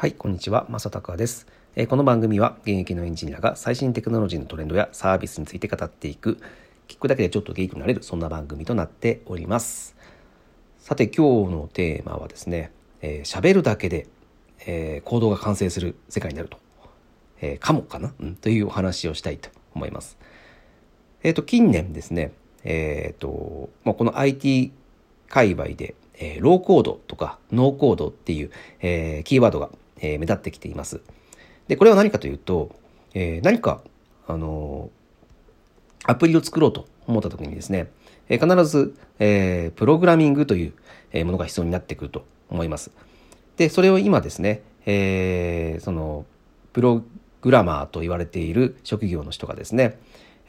[0.00, 1.46] はい、こんにちは、正隆です。
[1.76, 6.38] えー、この番組は現役のエンジニアが最新テクノロジーのトレンドやサービスについて語っていく、
[6.88, 9.94] 聞くだけでちょっとゲイクになれる、そんな番組となっております。
[10.78, 14.06] さて、今日のテーマはですね、えー、喋るだけで、
[14.64, 16.56] えー、行動が完成する世界になると、
[17.42, 20.16] えー、かもかな、うん、というお話をしたいと思います。
[21.22, 22.32] えっ、ー、と、近年ですね、
[22.64, 24.72] えっ、ー、と、まあ、この IT
[25.28, 29.70] 界隈で、えー、ローコードとかノーコードっていう、えー、キーワードが
[30.00, 31.00] えー、目立ってきています。
[31.68, 32.74] で、これは何かというと、
[33.14, 33.82] えー、何か、
[34.26, 37.90] あのー、アプリを作ろうと思った時にですね、
[38.28, 40.72] えー、必ず、えー、プログラミングという、
[41.12, 42.92] えものが必要になってくると思います。
[43.56, 46.24] で、それを今ですね、えー、その、
[46.72, 47.02] プロ
[47.42, 49.98] グラマーと言われている職業の人がですね、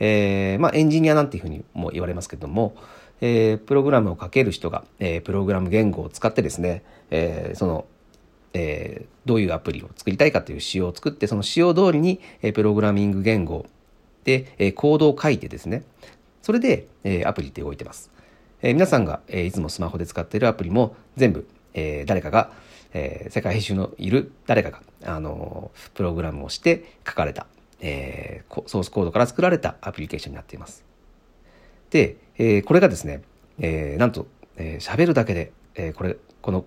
[0.00, 2.74] えー、まあ、エンジニアなんていうふうにも言われますけども、
[3.20, 7.84] えー、プログラムを書ける人が、えー、プログラム言語を使ってですね、えー、その
[8.52, 13.66] えー、どういうアプリを作りたいかという仕様を作って、その仕様通りに、えー、プログラミング言語
[14.24, 15.84] で、えー、コードを書いてですね、
[16.42, 18.10] それで、えー、アプリって動いてます。
[18.62, 22.52] えー、皆さんが、えー、いつもスマホで使っているアプリも全部、えー、誰かが、
[22.92, 27.46] えー、世界中のいる誰かが、あのー、プログラムをして書かれた、
[27.80, 30.84] えー、ソースコードから作られたアプリケーションになっています。
[31.90, 33.22] で、えー、これがですね、
[33.58, 34.26] えー、なんと、
[34.56, 36.64] えー、喋るだけで、えー、これ、この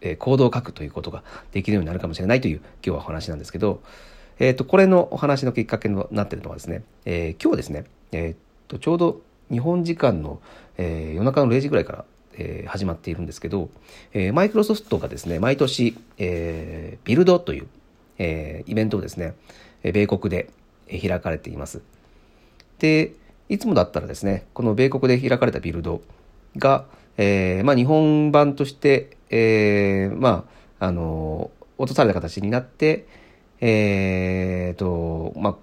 [0.00, 3.82] えー、コードを書くということができるようになるかもしれないという今日はお話なんですけど、
[4.38, 8.36] えっ、ー、と、これのお話のきっかけになっているのはですね、えー、今日ですね、えっ、
[8.68, 10.40] と、ちょうど日本時間の、
[10.76, 12.04] え夜中の0時ぐらいから、
[12.34, 13.68] え始まっているんですけど、
[14.12, 17.66] えマイクロソフトがですね、毎年、えビルドという、
[18.18, 19.34] えイベントをですね、
[19.82, 20.50] 米国で
[20.88, 21.80] 開かれています。
[22.78, 23.12] で、
[23.48, 26.00] いつもだったらですね、この米国で開かれたビルド
[26.56, 26.84] が、
[27.18, 30.46] えー、まあ、日本版として、えー、ま
[30.80, 33.06] あ、あの、落とされた形になって、
[33.60, 35.56] えー、と、まあ、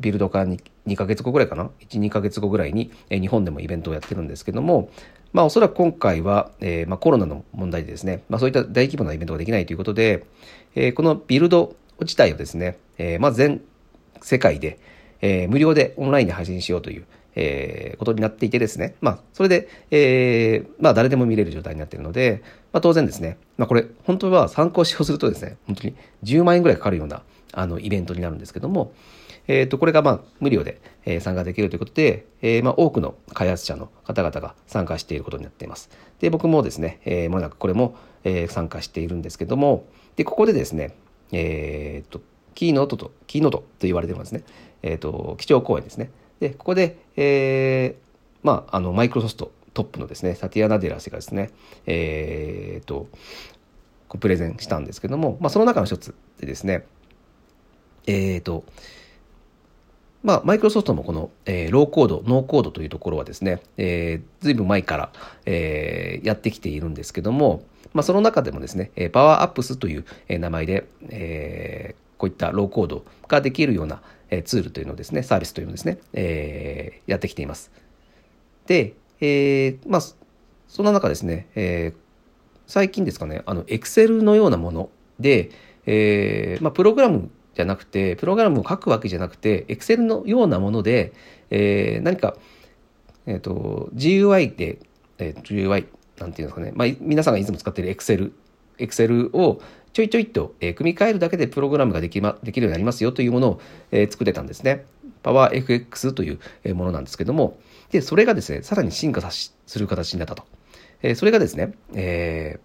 [0.00, 4.88] ビルド化に2ヶ月後ぐらいかな ?1、2ヶ月後ぐらいに、えー、日本でもイベントをやってるんですけども、
[5.32, 10.24] まあ、おそらく今回は、えー、まあ、コロナの問題でですね、まあ、そういった大規模なイベントができないということで、
[10.76, 13.62] えー、このビルド自体をですね、え、まあ、全
[14.20, 14.78] 世界で、
[15.20, 25.94] え、無料でオンラインで配信しようという、えー、ことになっていてですね、まあ、それで、えー、まあ、誰でも見れる状態になっているので、まあ、当然ですね、まあ、これ、本当は参考使用するとですね、本当に
[26.24, 27.22] 10万円ぐらいかかるような、
[27.52, 28.92] あの、イベントになるんですけども、
[29.48, 35.90] えっ、ー、と、これが、まあ、無料で、えー、参加できるということで、えー、まあ、多くの開発者の方々が参加していることになっています。
[36.20, 39.84] で、僕もですね、えー、もなくこれも、えー、参加しているんですけども、
[40.16, 40.94] で、ここでですね、
[41.32, 42.20] えっ、ー、と、
[42.54, 44.44] キーノートと、キーノートと言われてますね、
[44.82, 46.10] えっ、ー、と、基調講演ですね。
[46.42, 47.94] で、ここで、えー、
[48.42, 51.50] まあ、あの、マイクロソフトトップのですね、サティア・ナデラ氏がですね、
[51.86, 53.06] えー、と、
[54.18, 56.84] プレゼンしたんですけども、まあ、その中の一つでですね、
[58.08, 58.64] えー、と、
[60.24, 65.12] まあ、マイクロソフトもこの、えー、ローコード、ノーコードというところはですね、えー、ずいぶん前から、
[65.46, 74.00] えー、やってきているんですけども、まあ、その中でもですね、パワーアップスという名前で、えー、こういったローコードができるような
[74.44, 77.72] ツールというのですね、サービスというのですね、えー、やってきています。
[78.68, 80.00] で、えー、まあ、
[80.68, 81.98] そんな中ですね、えー、
[82.68, 85.50] 最近ですかね、あの、Excel のようなもので、
[85.84, 91.14] えー、まあ、プログラムじゃなくて、プログラムを書くわけじゃなくて、Excel のようなもので、
[91.50, 92.36] えー、何か、
[93.26, 94.78] えっ、ー、と、GUI で、
[95.18, 95.86] えー、GUI、
[96.20, 98.30] なんていうんですかね、まあ、皆さんがいつも使っている Excel、
[98.78, 99.60] Excel を
[99.92, 103.60] ちょいちょいと、え組み替えるだけでプログラムができ,、ま、できるようになりますよというものを、
[103.90, 104.86] え作ってたんですね。
[105.22, 107.58] PowerFX というものなんですけども、
[107.90, 110.44] で、それがですね、さらに進化さする形になったと。
[111.02, 112.58] えそれがですね、え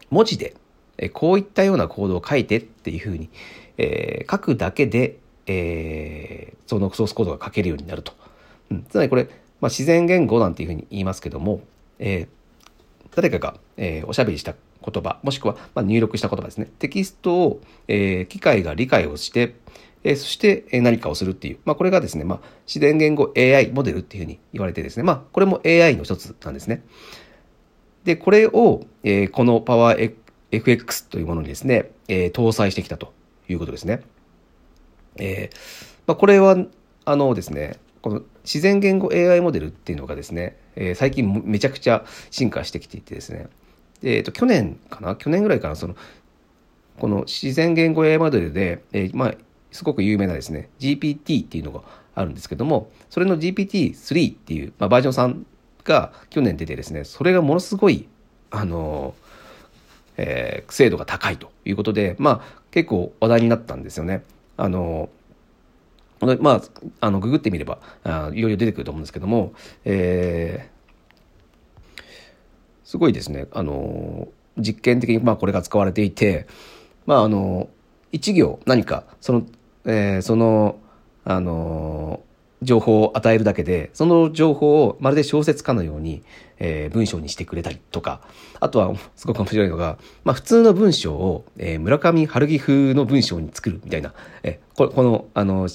[0.00, 0.54] ー、文字で、
[0.96, 3.28] えこういったようなコードを書いてっていうふうに、
[3.76, 8.12] えー、書くだけで、えー、そのソースコードが書けるようになると。
[8.70, 9.24] うん、つまりこれ、
[9.60, 11.60] まあ、自然言語なんていうふうに言いますけども、
[11.98, 12.28] えー、
[13.14, 14.54] 誰かが、えー、おしゃべりした
[14.90, 16.68] 言葉、もしくは、ま入力した言葉ですね。
[16.78, 19.54] テキストを、え、機械が理解をして、
[20.04, 21.58] え、そして何かをするっていう。
[21.64, 26.82] まあ、これがですね、まあ、自然言語 AI モデルっていうふうに言われてですね、まあ、これも AI の一つなんですね。
[28.04, 33.12] で、これを、えー、この PowerFX というものにですね、えー、搭載してきたと
[33.48, 34.02] いうことですね。
[35.16, 35.56] えー、
[36.06, 36.56] まあ、これは、
[37.04, 43.48] あのですね、この自然言語 AI モデルっていうのがですね、え、最近めちゃくちゃ進化してきていてですね、
[44.02, 45.16] えっと、去年かな？
[45.16, 45.96] 去年ぐらいかなその、
[46.98, 49.34] この自然言語 AI モデルで、えー、まあ、
[49.70, 51.82] すごく有名なですね、GPT っていうのが
[52.14, 55.44] あるんですけども、それの GPT-3 っていう、まあ、バージョン3
[55.84, 58.08] が去年出てですね、それがものすごい、
[58.50, 59.14] あの、
[60.16, 64.22] えー、精度が高いということで、まあ、結構話題になったんですよね。
[64.56, 65.08] あの
[66.20, 66.62] まあ、
[67.00, 69.52] あのググってみればあいろいろ出てくると思うんですけども、
[69.84, 70.77] えー、
[72.88, 73.46] すごいですね。
[73.52, 76.46] あの実験的にまあこれが使われていて、
[77.04, 77.68] まあ、あの
[78.12, 79.42] 一行何かその,、
[79.84, 80.78] えー、その
[81.22, 82.22] あの
[82.62, 86.22] 情報を与えるだけで、その情報をまるで小説家のように、
[86.58, 88.22] えー、文章にしてくれたりとか、
[88.58, 95.68] あとはすごく面白いのが、まあ普通の文章を、えー、村上春樹風の文章に作るみたいな、えー、ここの、あの、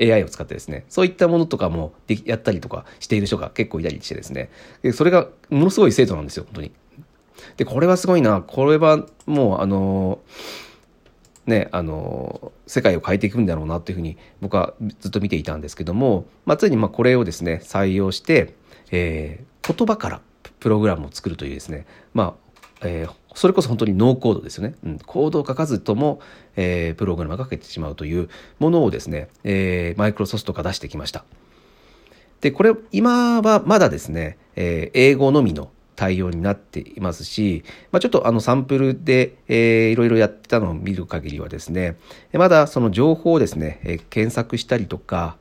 [0.00, 4.50] AI を使ってですね、そういったものとかもでやったりとかしている人が結構いたりしてですね、
[4.82, 6.72] でそれがものすごい精度なんですよ、本当に。
[7.56, 10.68] で、これはすごいな、これはもう、あのー
[11.48, 18.54] ね、あの世界を変えていくんだろうなというふうに僕はずっと見ていたんですけども、まあ、ついにまあこれをですね採用して、
[18.90, 20.20] えー、言葉から
[20.60, 22.36] プログラムを作るというですね、ま
[22.82, 26.20] あえー、それこそ本当にノーコードですよね、うん、コードを書かずとも、
[26.56, 28.28] えー、プログラムが書けてしまうという
[28.58, 31.24] ものをですね、えー、マイクロソフトが出してきました。
[32.40, 41.96] でこれ今はまだですね、えー、英語のみの対応になっていますし、まあ、ちょっとあのサンプルで、えー、いろいろやってたのを見る限りはですね、
[42.32, 45.38] まだその情報をですね、えー、検索したりとか、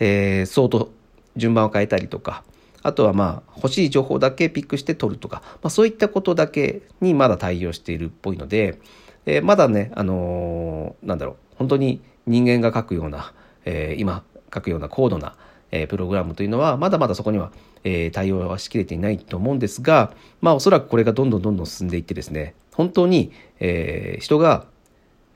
[0.00, 0.90] えー、相当
[1.36, 2.42] 順番を変えたりとか、
[2.82, 8.80] あとはまあ欲しい情報だけピックして取るとか、まあ、そういったことだけにまだ対応しているっぽいので、
[9.26, 13.32] えー、まだね、あのー、なんだろう、本当に人間が書くような、
[13.64, 14.22] えー、今
[14.54, 15.36] 書くような高度な、
[15.70, 17.52] え、プログラムというのはまだまだそこには、
[17.84, 24.66] え、対応はしきれていないと思うんですが、まあ、おそらくこれがどんどんどんどん進んでいってですね本当に、え、人が、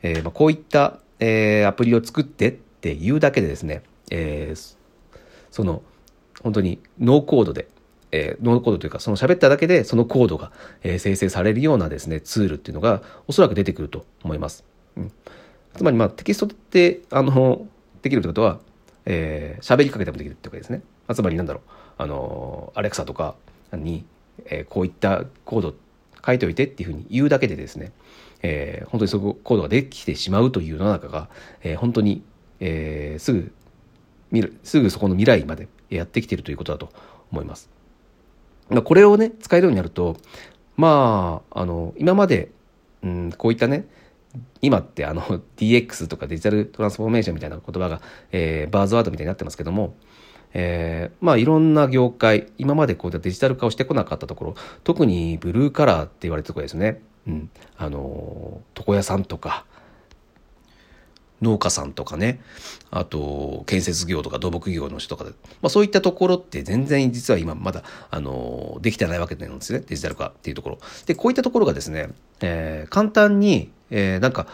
[0.02, 4.54] えま、こういった、え、アプリを作ってっていうだけでですね、え、
[5.50, 5.82] その
[6.42, 7.68] 本当にノーコードで、
[8.10, 10.52] えー、ノーコードというかその喋っただけでそのコードが、
[10.82, 14.64] えー、生成されるようなですねツールっていうのがおそらく出てくると思います。
[14.96, 15.12] うん、
[15.74, 17.66] つまりまあテキストってあの
[18.02, 18.60] できるってことは
[19.04, 20.82] えー、喋りかけてもできるってわけですね。
[21.12, 21.62] つまりなんだろう、
[21.98, 23.34] あの、アレクサとか
[23.72, 24.04] に、
[24.46, 25.74] えー、こういったコード
[26.24, 27.92] 書いておいてっていうふうに言うだけでですね、
[28.42, 31.28] えー、本当にそこコードができてしまうという世の中が、
[31.62, 32.22] えー、本当に、
[32.60, 33.52] えー、すぐ
[34.62, 36.90] すぐそこの未来までやってきているということだと
[37.30, 37.70] 思います。
[38.84, 40.16] これをね使えるようになると
[40.76, 42.50] まああの今まで、
[43.02, 43.86] うん、こういったね
[44.62, 45.22] 今ってあの
[45.56, 48.00] DX とかデジタルトランスフォーメーションみたいな言葉が、
[48.30, 49.94] えー、バーズワードみたいになってますけども、
[50.54, 54.54] えー、まあいろんな業界今までこういったデジタル化をしてこなかったところ
[54.84, 59.66] 特にブルーカラーって言われてるところですね、うん、あの床屋さんとか
[61.42, 62.40] 農家さんとかね、
[62.90, 69.82] あと、建設業とか土木業の人とかで、まあそういったところって全然実は今まだ、あの、できてないわけなんですね。
[69.86, 70.78] デジタル化っていうところ。
[71.06, 72.08] で、こういったところがですね、
[72.40, 74.46] えー、簡単に、えー、なんか、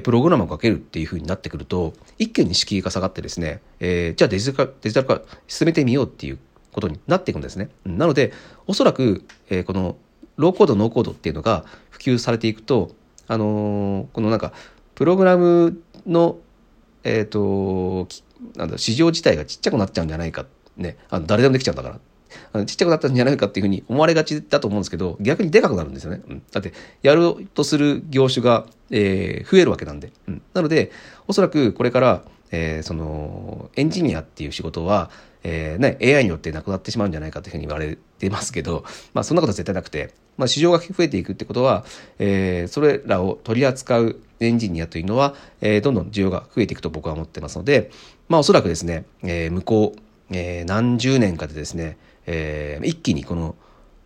[0.00, 6.38] プログラムをかけるっていう風になってくると、一気に敷居が下がってですね、えー、じゃあデジタル化、デジタル化進めてみようっていう
[6.72, 7.68] ことになっていくんですね。
[7.84, 8.32] なので、
[8.66, 9.96] おそらく、えー、この
[10.36, 12.90] ローコード、ノーコードっていうのが普及されていくと、
[13.28, 14.52] あのー、このなんか、
[14.94, 16.38] プログラムの、
[17.02, 18.08] えっ、ー、と、
[18.56, 20.46] なんだ、市場自体がちっちゃくなっちゃうんじゃないか。
[20.76, 20.96] ね。
[21.10, 22.00] あの誰でもできちゃうんだから。
[22.52, 26.22] あのちっちゃくなったんじゃないかっていうふうに思われがちだと思うんですけど、逆にでかくなるんですよね。
[26.28, 30.12] うん、だって、やろうとする業種が、えー、増えるわけなんで。
[30.28, 30.90] うん、なので、
[31.28, 32.24] おそらくこれから、
[32.54, 35.10] えー、その、エンジニアっていう仕事は、
[35.42, 41.84] えー、ね、AI によってなくなってしまうんじゃないかというふうに言われてますけど、まあそんなことは絶対なくて、まあ市場が増えていくってことは、
[42.18, 47.90] えー、それらを取り扱うエンジニアというのは、えー、どんどん需要が増えていくと僕は思ってますので、
[48.28, 53.56] まあおそらくですね、えー、向こう、えー、何十年かでですね、えー、一気にこの、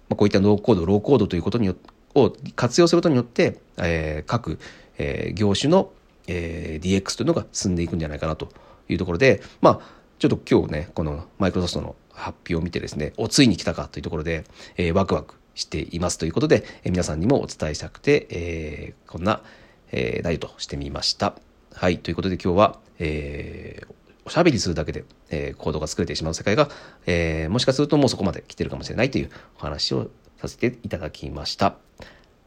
[0.08, 1.76] まあ、こういったノーコード、ローコードということによ
[2.14, 4.58] を活用することによって、えー、各、
[4.98, 5.92] えー、業種の、
[6.28, 8.48] えー、DX というのが進んでいくんじゃないかなと
[8.88, 9.80] いうところで、まあ、
[10.18, 14.44] ちょっと今日ね、このマイクロソフトの発表を見てですね、お、ついに来たかというところで、
[14.76, 19.42] えー、ワクワクしていますということで、えー、皆さんにもお伝えしたくて、えー、こんな、
[19.90, 21.34] えー、内容としてみました。
[21.74, 23.86] はい、ということで今日は、えー、
[24.24, 26.68] おしゃべりするだけで、えー、コードが作れてしまう世界が、
[27.06, 31.87] えー、もしかするともうそこまで来てるかもしれないというお話をさせていただきました。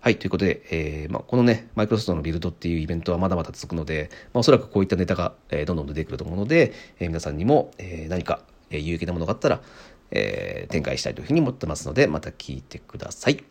[0.03, 0.17] はい。
[0.17, 8.41] ということで、えーまあ、このね、マイクロソフトのビルドっていうイベントはまだまだ続くので、まあ、おそらくこういったネタが、えー、どんどん出てくると思うので、えー、皆さんにも、えー、何か、
[8.71, 9.61] えー、有益なものがあったら、
[10.09, 13.43] えー、展開したいというふうに思ってますので、また聞いてください。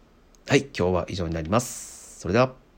[0.48, 0.62] はい。
[0.76, 2.18] 今日は以上になります。
[2.18, 2.69] それでは。